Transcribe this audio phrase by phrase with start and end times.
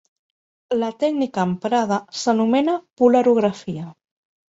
[0.83, 3.85] La tècnica emprada s'anomena Polarografia.